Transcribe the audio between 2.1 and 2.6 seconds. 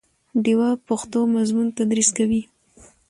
کوي